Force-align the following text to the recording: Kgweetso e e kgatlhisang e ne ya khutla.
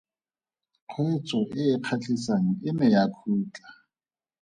Kgweetso 0.89 1.39
e 1.63 1.63
e 1.73 1.77
kgatlhisang 1.85 2.47
e 2.67 2.69
ne 2.77 2.87
ya 2.93 3.03
khutla. 3.15 3.69